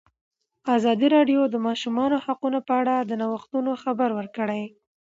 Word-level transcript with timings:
ازادي 0.75 1.07
راډیو 1.15 1.41
د 1.47 1.51
د 1.53 1.57
ماشومانو 1.67 2.15
حقونه 2.25 2.59
په 2.67 2.73
اړه 2.81 2.95
د 2.99 3.11
نوښتونو 3.21 3.71
خبر 3.83 4.09
ورکړی. 4.19 4.63